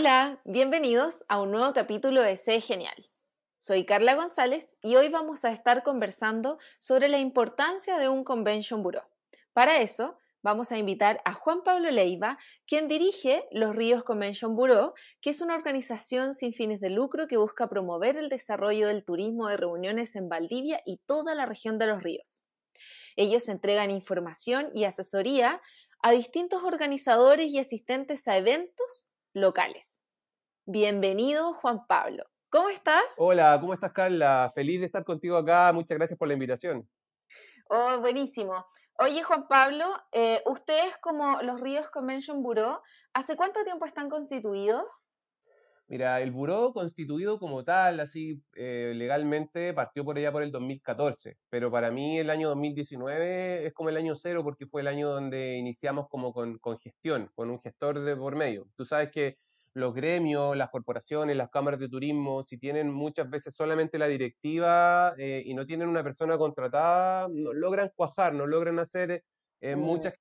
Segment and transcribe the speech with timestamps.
[0.00, 3.10] Hola, bienvenidos a un nuevo capítulo de Sé Genial.
[3.56, 8.84] Soy Carla González y hoy vamos a estar conversando sobre la importancia de un Convention
[8.84, 9.02] Bureau.
[9.52, 14.94] Para eso, vamos a invitar a Juan Pablo Leiva, quien dirige Los Ríos Convention Bureau,
[15.20, 19.48] que es una organización sin fines de lucro que busca promover el desarrollo del turismo
[19.48, 22.46] de reuniones en Valdivia y toda la región de los ríos.
[23.16, 25.60] Ellos entregan información y asesoría
[26.02, 29.08] a distintos organizadores y asistentes a eventos
[29.40, 30.04] locales.
[30.66, 32.24] Bienvenido, Juan Pablo.
[32.50, 33.16] ¿Cómo estás?
[33.18, 34.50] Hola, ¿cómo estás, Carla?
[34.54, 35.72] Feliz de estar contigo acá.
[35.72, 36.88] Muchas gracias por la invitación.
[37.68, 38.66] Oh, buenísimo.
[38.98, 42.80] Oye, Juan Pablo, eh, ustedes como los Ríos Convention Bureau,
[43.12, 44.84] ¿hace cuánto tiempo están constituidos?
[45.90, 51.38] Mira, el buró constituido como tal, así eh, legalmente, partió por allá por el 2014,
[51.48, 55.08] pero para mí el año 2019 es como el año cero porque fue el año
[55.08, 58.66] donde iniciamos como con, con gestión, con un gestor de por medio.
[58.76, 59.38] Tú sabes que
[59.72, 65.14] los gremios, las corporaciones, las cámaras de turismo, si tienen muchas veces solamente la directiva
[65.16, 69.24] eh, y no tienen una persona contratada, no logran cuajar, no logran hacer
[69.60, 69.76] eh, Mm.
[69.76, 70.14] muchas,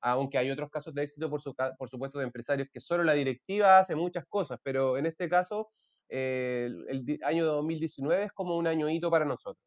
[0.00, 3.04] aunque hay otros casos de éxito, por, su, ca- por supuesto, de empresarios que solo
[3.04, 5.70] la directiva hace muchas cosas, pero en este caso,
[6.08, 9.64] eh, el, año 2019 es como un año hito para nosotros.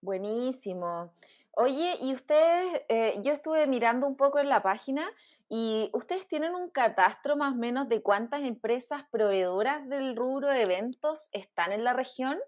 [0.00, 1.12] Buenísimo.
[1.54, 5.02] Oye, y ustedes, eh, yo estuve mirando un poco en la página
[5.48, 10.62] y ustedes tienen un catastro más o menos de cuántas empresas proveedoras del rubro de
[10.62, 12.38] eventos están en la región.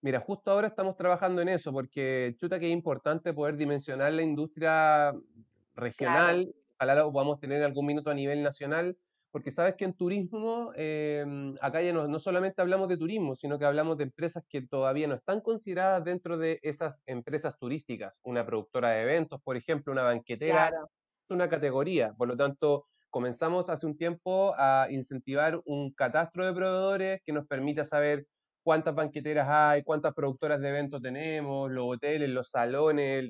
[0.00, 4.22] Mira, justo ahora estamos trabajando en eso, porque chuta que es importante poder dimensionar la
[4.22, 5.14] industria
[5.74, 8.96] regional, ojalá lo podamos tener en algún minuto a nivel nacional,
[9.30, 11.24] porque sabes que en turismo, eh,
[11.60, 15.08] acá ya no, no solamente hablamos de turismo, sino que hablamos de empresas que todavía
[15.08, 18.18] no están consideradas dentro de esas empresas turísticas.
[18.22, 20.88] Una productora de eventos, por ejemplo, una banquetera, Claro.
[21.28, 22.12] es una categoría.
[22.16, 27.46] Por lo tanto, comenzamos hace un tiempo a incentivar un catastro de proveedores que nos
[27.46, 28.26] permita saber
[28.64, 33.26] cuántas banqueteras hay, cuántas productoras de eventos tenemos, los hoteles, los salones,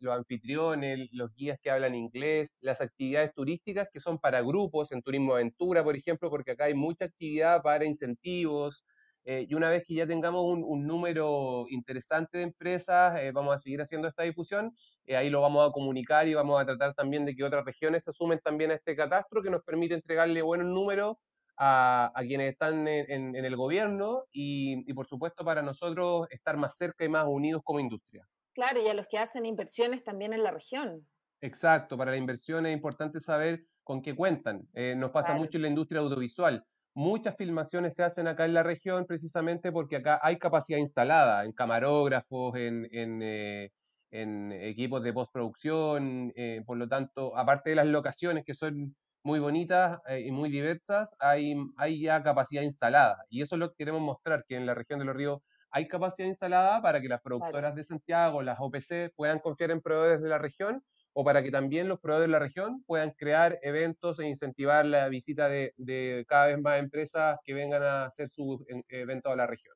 [0.00, 5.02] los anfitriones, los guías que hablan inglés, las actividades turísticas que son para grupos, en
[5.02, 8.84] turismo aventura, por ejemplo, porque acá hay mucha actividad para incentivos.
[9.24, 13.54] eh, y una vez que ya tengamos un, un número interesante de empresas, eh, vamos
[13.54, 14.74] a seguir haciendo esta difusión
[15.06, 18.04] eh, ahí lo vamos a comunicar y vamos a tratar también de que otras regiones
[18.04, 21.16] se sumen también a este catastro que nos permite entregarle buenos números
[21.58, 26.26] a, a quienes están en, en- en el gobierno y, y, por supuesto para nosotros
[26.30, 28.28] estar más cerca y más unidos como industria.
[28.52, 31.08] Claro, y a los que hacen inversiones también en la región.
[31.40, 34.68] Exacto, para la inversión es importante saber con qué cuentan.
[34.74, 35.34] Eh, nos pasa Claro.
[35.34, 36.64] mucho en la industria audiovisual.
[36.94, 41.52] Muchas filmaciones se hacen acá en la región precisamente porque acá hay capacidad instalada en
[41.52, 43.70] camarógrafos, en, en, eh,
[44.10, 49.40] en equipos de postproducción, eh, por lo tanto, aparte de las locaciones que son muy
[49.40, 53.24] bonitas eh, y muy diversas, hay, hay ya capacidad instalada.
[53.28, 55.40] Y eso es lo que queremos mostrar, que en la región de los ríos
[55.70, 60.22] hay capacidad instalada para que las productoras de Santiago, las OPC, puedan confiar en proveedores
[60.22, 64.18] de la región o para que también los proveedores de la región puedan crear eventos
[64.20, 68.60] e incentivar la visita de, de cada vez más empresas que vengan a hacer sus
[68.68, 69.74] en- eventos a la región.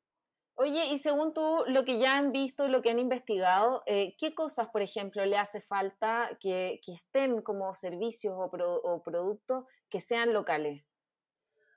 [0.62, 4.33] Oye, y según tú, lo que ya han visto lo que han investigado, eh, ¿qué
[4.33, 9.99] cosas, por ejemplo, le hace falta que, estén como servicios o, pro- o productos que
[9.99, 10.84] sean locales?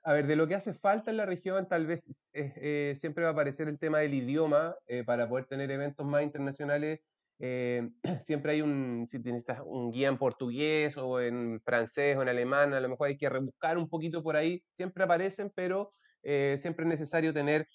[0.04, 3.24] A ver, de lo que hace falta en la región, tal vez eh, eh, siempre
[3.24, 7.00] va a aparecer el tema del idioma para poder tener eventos más internacionales.
[8.20, 12.72] siempre hay un, si necesitas un guía en portugués o en francés o en alemán,
[12.72, 14.62] a lo mejor hay que rebuscar un poquito por ahí.
[14.74, 15.92] Siempre aparecen, pero
[16.22, 17.66] siempre es necesario tener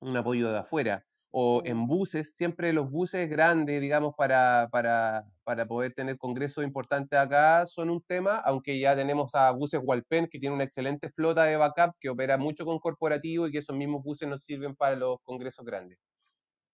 [0.00, 1.04] un apoyo de afuera.
[1.30, 7.18] O en buses, siempre los buses grandes, digamos, para, para, para poder tener congresos importantes
[7.18, 11.44] acá son un tema, aunque ya tenemos a buses Walpen, que tiene una excelente flota
[11.44, 14.96] de backup, que opera mucho con corporativo y que esos mismos buses nos sirven para
[14.96, 15.98] los congresos grandes.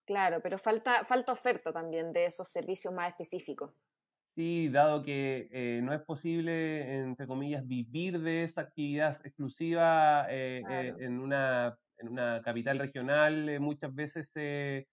[0.07, 3.73] Claro, pero falta, falta oferta también de esos servicios más específicos.
[4.35, 10.61] Sí, dado que eh, no es posible, entre comillas, vivir de esa actividad exclusiva eh,
[10.69, 14.87] eh, en una, en una capital regional, eh, muchas veces se,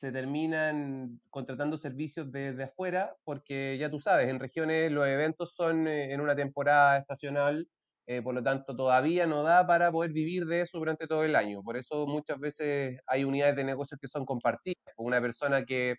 [0.00, 6.12] terminan contratando servicios desde afuera, porque ya tú sabes, en regiones los eventos son eh,
[6.12, 7.68] en una temporada estacional,
[8.06, 11.36] eh, por lo tanto todavía no da para poder vivir de eso durante todo el
[11.36, 11.62] año.
[11.62, 14.94] Por eso muchas veces hay unidades de negocios que son compartidas.
[14.96, 15.96] Una persona que,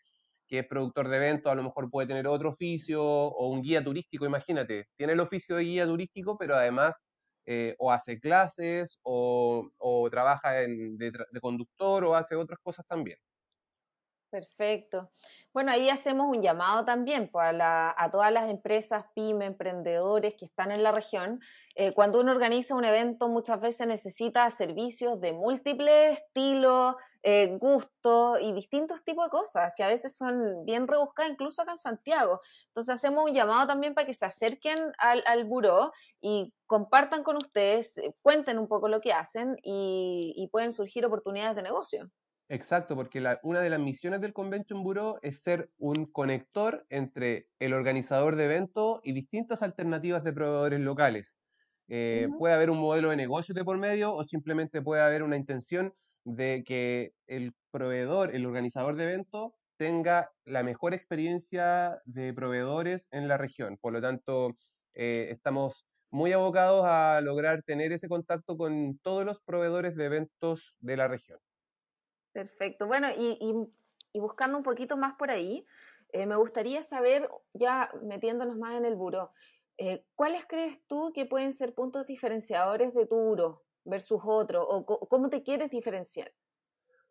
[0.48, 3.84] que es productor de eventos a lo mejor puede tener otro oficio o un guía
[3.84, 7.04] turístico, imagínate, tiene el oficio de guía turístico, pero además
[7.46, 12.86] eh, o hace clases o, o trabaja en, de, de, conductor o hace otras cosas
[12.88, 13.18] también.
[14.34, 15.12] Perfecto.
[15.54, 20.34] Bueno, ahí hacemos un llamado también pues, a, la, a, todas las empresas, pyme, emprendedores
[20.34, 21.40] que están en la región.
[21.76, 28.40] Eh, cuando uno organiza un evento, muchas veces necesita servicios de múltiples estilos, eh, gustos
[28.42, 32.40] y distintos tipos de cosas que a veces son bien rebuscadas, incluso acá en Santiago.
[32.70, 35.92] Entonces hacemos un llamado también para que se acerquen al, al buró
[36.22, 41.56] y compartan con ustedes, eh, cuenten un poco lo que hacen y pueden surgir oportunidades
[41.56, 42.10] de negocio.
[42.50, 47.48] Exacto, porque la, una de las misiones del Convention Bureau es ser un conector entre
[47.60, 51.38] el organizador de eventos y distintas alternativas de proveedores locales.
[51.88, 52.38] Eh, uh -huh.
[52.38, 55.94] Puede haber un modelo de negocio de por medio o simplemente puede haber una intención
[56.26, 63.28] de que el proveedor, el organizador de eventos, tenga la mejor experiencia de proveedores en
[63.28, 63.78] la región.
[63.82, 64.58] Por lo tanto,
[64.94, 70.76] eh, estamos muy abocados a lograr tener ese contacto con todos los proveedores de eventos
[70.80, 71.40] de la región.
[72.34, 72.88] Perfecto.
[72.88, 73.54] Bueno, y, y,
[74.14, 75.66] y, buscando un poquito más por ahí,
[76.12, 79.32] eh, me gustaría saber, ya metiéndonos más en el buro,
[79.78, 84.68] eh, ¿cuáles crees tú que pueden ser puntos diferenciadores de tu buro versus otro?
[84.68, 86.32] ¿O cómo te quieres diferenciar?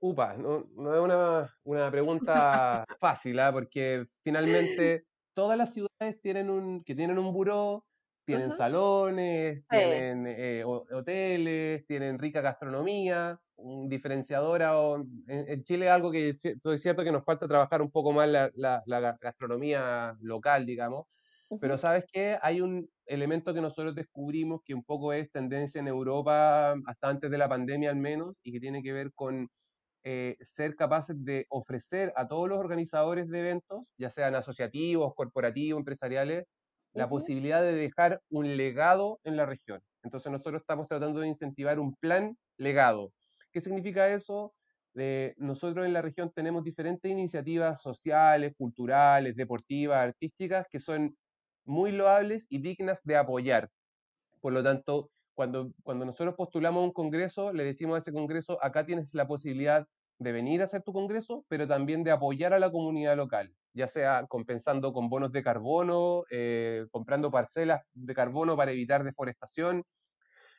[0.00, 3.50] Upa, no, no es una, una pregunta fácil, ¿eh?
[3.52, 7.84] porque finalmente todas las ciudades tienen un, que tienen un buró,
[8.24, 8.56] tienen uh -huh.
[8.56, 9.66] salones, sí.
[9.70, 14.62] tienen eh, hoteles, tienen rica gastronomía, un diferenciador.
[14.62, 16.42] En, en, Chile es algo que es
[16.76, 21.06] cierto que nos falta trabajar un poco más la, la, la gastronomía local, digamos.
[21.48, 21.60] Uh -huh.
[21.60, 25.88] Pero sabes que hay un elemento que nosotros descubrimos que un poco es tendencia en
[25.88, 29.48] Europa, hasta antes de la pandemia al menos, y que tiene que ver con
[30.04, 35.78] eh, ser capaces de ofrecer a todos los organizadores de eventos, ya sean asociativos, corporativos,
[35.78, 36.44] empresariales,
[36.94, 37.10] la uh -huh.
[37.10, 39.82] posibilidad de dejar un legado en la región.
[40.02, 43.12] Entonces nosotros estamos tratando de incentivar un plan legado.
[43.52, 44.54] ¿Qué significa eso?
[44.94, 51.16] Eh, nosotros en la región tenemos diferentes iniciativas sociales, culturales, deportivas, artísticas, que son
[51.64, 53.70] muy loables y dignas de apoyar.
[54.40, 58.84] Por lo tanto, cuando, cuando nosotros postulamos un congreso, le decimos a ese congreso, acá
[58.84, 59.86] tienes la posibilidad
[60.18, 63.88] de venir a hacer tu congreso, pero también de apoyar a la comunidad local, ya
[63.88, 69.84] sea compensando con bonos de carbono, eh, comprando parcelas de carbono para evitar deforestación,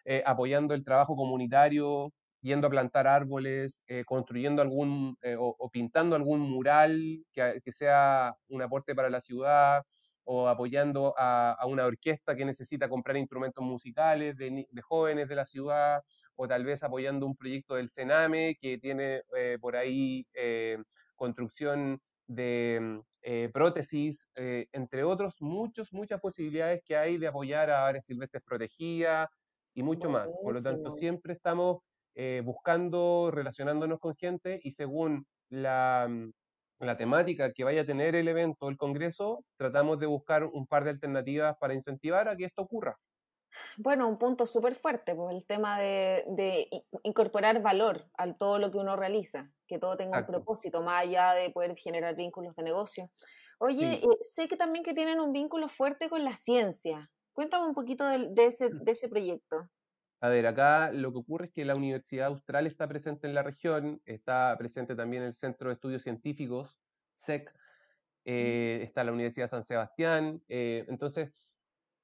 [0.06, 2.12] eh, apoyando el trabajo comunitario,
[2.42, 8.62] yendo a plantar árboles, eh, construyendo algún o, o, pintando algún mural que, sea un
[8.62, 9.84] aporte para la ciudad,
[10.26, 16.02] o apoyando a, una orquesta que necesita comprar instrumentos musicales de, jóvenes de la ciudad,
[16.36, 20.78] o tal vez apoyando un proyecto del Sename que tiene eh, por ahí eh,
[21.16, 28.06] construcción de eh, prótesis, entre otros, muchos, muchas posibilidades que hay de apoyar a áreas
[28.06, 29.30] silvestres protegidas
[29.74, 30.34] y mucho Buenísimo.
[30.34, 30.44] más.
[30.44, 31.80] Por lo tanto, siempre estamos
[32.44, 36.10] buscando, relacionándonos con gente y según la,
[36.80, 40.68] la temática que vaya a tener el evento o el congreso, tratamos de buscar un
[40.68, 42.98] par de alternativas para incentivar a que esto ocurra.
[43.78, 46.68] Bueno, un punto súper fuerte, pues el tema de, de,
[47.04, 50.32] incorporar valor a todo lo que uno realiza, que todo tenga Exacto.
[50.32, 53.10] un propósito, más allá de poder generar vínculos de negocio.
[53.60, 54.06] Oye, sí.
[54.06, 57.10] eh, sé que también que tienen un vínculo fuerte con la ciencia.
[57.34, 59.70] Cuéntame un poquito de, de, ese, de ese proyecto.
[60.24, 63.44] A ver, acá lo que ocurre es que la Universidad Austral está presente en la
[63.44, 66.80] región, está presente también el Centro de Estudios Científicos,
[67.14, 67.54] SEC,
[68.24, 71.34] eh, está la Universidad de San Sebastián, eh, entonces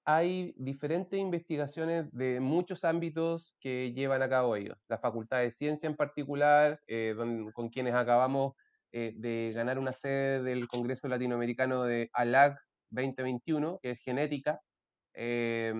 [0.05, 4.77] hay diferentes investigaciones de muchos ámbitos que llevan a cabo ellos.
[4.87, 7.15] La Facultad de Ciencia en particular, eh,
[7.53, 8.53] con quienes acabamos
[8.91, 12.57] eh, de ganar una sede del Congreso Latinoamericano de ALAG
[12.89, 14.61] 2021, que es genética.
[15.13, 15.73] Eh,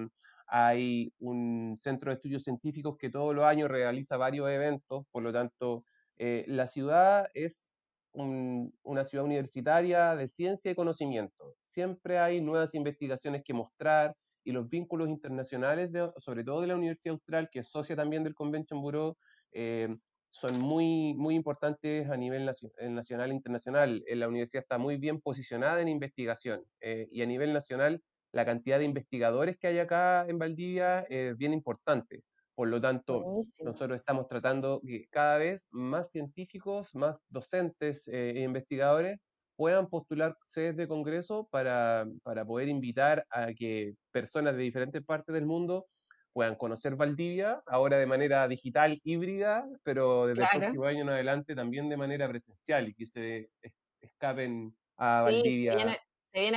[0.47, 5.33] hay un centro de estudios científicos que todos los años realiza varios eventos, por lo
[5.33, 5.85] tanto,
[6.17, 7.69] eh, la ciudad es
[8.13, 11.55] un, una ciudad universitaria de ciencia y conocimiento.
[11.63, 17.13] Siempre hay nuevas investigaciones que mostrar y los vínculos internacionales, sobre todo de la Universidad
[17.13, 19.17] Austral, que es también del Convention Bureau,
[19.51, 19.95] eh,
[20.31, 22.49] son muy, muy importantes a nivel
[22.89, 24.03] nacional e internacional.
[24.07, 28.01] La universidad está muy bien posicionada en investigación eh, y a nivel nacional
[28.31, 32.21] la cantidad de investigadores que hay acá en Valdivia es bien importante.
[32.59, 33.23] Por lo tanto,
[33.63, 39.21] nosotros estamos tratando que cada vez más científicos, más docentes eh, e investigadores
[39.55, 45.33] puedan postular sedes de congreso para, para poder invitar a que personas de diferentes partes
[45.33, 45.85] del mundo
[46.33, 51.55] puedan conocer Valdivia, ahora de manera digital, híbrida, pero desde el próximo año en adelante
[51.55, 53.51] también de manera presencial y que se
[54.01, 55.71] escapen a Valdivia.
[55.71, 55.97] Se viene,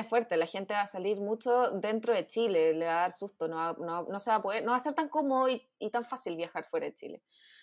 [0.09, 3.49] fuerte, la gente va a salir mucho dentro de Chile, le va a dar susto,
[3.49, 6.37] no, no, se va a poder, no va a ser tan cómodo y, tan fácil
[6.37, 7.23] viajar fuera de Chile.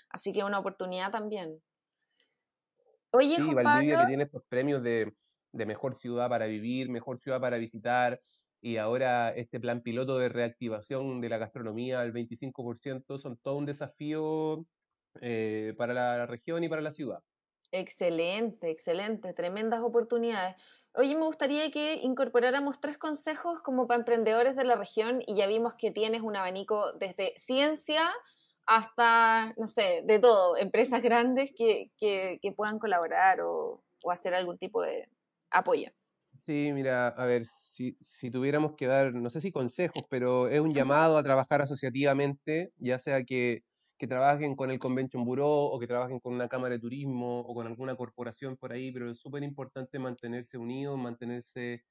[0.09, 1.61] Así que una oportunidad también.
[3.11, 5.13] Oye, sí, Valdivia que tiene estos premios de,
[5.51, 8.19] de mejor ciudad para vivir, mejor ciudad para visitar,
[8.61, 13.65] y ahora este plan piloto de reactivación de la gastronomía al 25% son todo un
[13.65, 14.65] desafío
[15.21, 17.19] eh, para la región y para la ciudad.
[17.71, 20.55] Excelente, excelente, tremendas oportunidades.
[20.95, 25.47] Oye, me gustaría que incorporáramos tres consejos como para emprendedores de la región y ya
[25.47, 28.11] vimos que tienes un abanico desde ciencia
[28.65, 34.57] hasta, no sé, de todo, empresas grandes que, que, puedan colaborar o, o hacer algún
[34.57, 35.09] tipo de
[35.49, 35.89] apoyo.
[36.39, 40.71] Sí, mira, a ver, si, tuviéramos que dar, no sé si consejos, pero es un
[40.71, 43.63] llamado a trabajar asociativamente, ya sea que,
[44.07, 47.67] trabajen con el Convention Bureau o que trabajen con una cámara de turismo o con
[47.67, 51.83] alguna corporación por ahí, pero es súper importante mantenerse unidos, mantenerse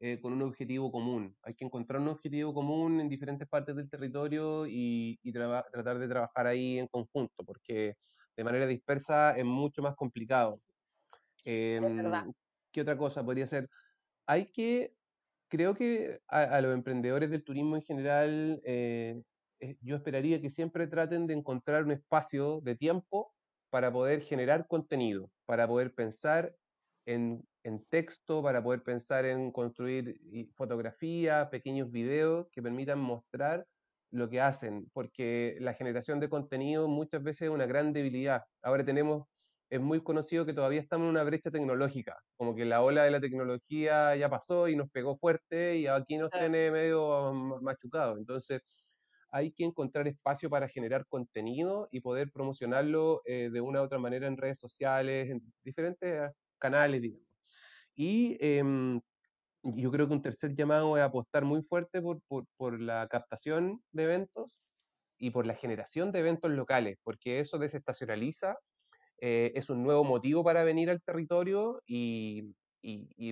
[0.00, 1.36] eh, con un objetivo común.
[1.42, 6.46] Hay que encontrar un objetivo común en diferentes partes del territorio y, tratar de trabajar
[6.46, 7.96] ahí en conjunto, porque
[8.36, 10.60] de manera dispersa es mucho más complicado.
[11.44, 12.32] Em,
[12.72, 13.68] ¿Qué otra cosa podría ser?
[14.26, 14.94] Hay que
[15.48, 19.22] creo que a, los emprendedores del turismo en general, eh,
[19.60, 23.32] eh, yo esperaría que siempre traten de encontrar un espacio de tiempo
[23.70, 26.54] para poder generar contenido, para poder pensar
[27.06, 27.44] en,
[27.90, 30.20] texto, para poder pensar en construir
[30.54, 33.66] fotografías, pequeños videos que permitan mostrar
[34.10, 38.44] lo que hacen, porque la generación de contenido muchas veces es una gran debilidad.
[38.62, 39.26] Ahora tenemos
[39.70, 43.10] es muy conocido que todavía estamos en una brecha tecnológica, como que la ola de
[43.10, 48.16] la tecnología ya pasó y nos pegó fuerte y aquí nos tiene medio machucado.
[48.16, 48.60] Entonces,
[49.34, 53.98] hay que encontrar espacio para generar contenido y poder promocionarlo eh, de una u otra
[53.98, 57.26] manera en redes sociales, en diferentes canales, digamos.
[57.96, 59.00] Y em,
[59.62, 63.82] yo creo que un tercer llamado es apostar muy fuerte por, por, por la captación
[63.92, 64.50] de eventos
[65.18, 68.56] y por la generación de eventos locales, porque eso desestacionaliza
[69.20, 72.54] eh, es un nuevo motivo para venir al territorio y,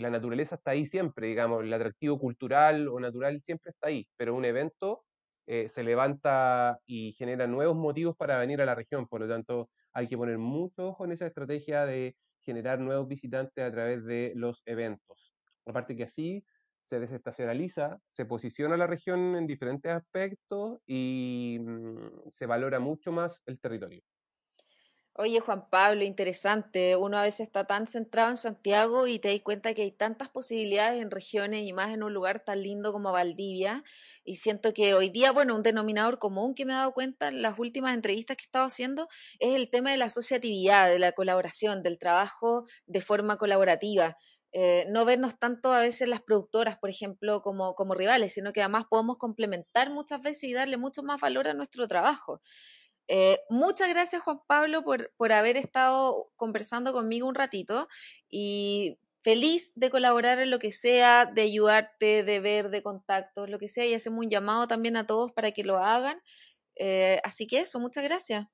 [0.01, 4.35] la naturaleza está ahí siempre, digamos, el atractivo cultural o natural siempre está ahí, pero
[4.35, 5.05] un evento
[5.53, 9.69] eh, se levanta y genera nuevos motivos para venir a la región, por lo tanto
[9.93, 14.33] hay que poner mucho ojo en esa estrategia de generar nuevos visitantes a través de
[14.35, 15.35] los eventos.
[15.67, 16.43] Aparte que así
[16.85, 23.43] se desestacionaliza, se posiciona la región en diferentes aspectos y mm, se valora mucho más
[23.45, 24.03] el territorio.
[25.15, 26.97] Oye, Juan Pablo, interesante.
[26.97, 30.31] Uno a veces está tan centrado en Santiago y te das cuenta que hay tantas
[30.31, 33.85] posibilidades en regiones y más en un lugar tan lindo como Valdivia.
[34.25, 37.43] Y siento que hoy día, bueno, un denominador común que me he dado cuenta en
[37.43, 39.07] las últimas entrevistas que he estado haciendo
[39.39, 44.17] es el tema de la asociatividad, de la colaboración, del trabajo de forma colaborativa.
[44.55, 48.61] Eh, no vernos tanto a veces las productoras, por ejemplo, como, como rivales, sino que
[48.63, 52.41] además podemos complementar muchas veces y darle mucho más valor a nuestro trabajo.
[53.09, 57.89] Eh, muchas gracias Juan Pablo por, por haber estado conversando conmigo un ratito
[58.29, 63.59] y feliz de colaborar en lo que sea, de ayudarte, de ver, de contactos, lo
[63.59, 66.21] que sea, y hacemos un llamado también a todos para que lo hagan.
[66.77, 68.47] Eh, así que eso, muchas gracias.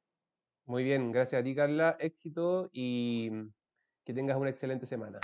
[0.66, 3.30] Muy bien, gracias a ti Carla, éxito y
[4.04, 5.20] que tengas una excelente semana.